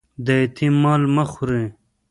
د 0.25 0.27
یتيم 0.41 0.73
مال 0.83 1.01
مه 1.15 1.23
خوري 1.31 1.65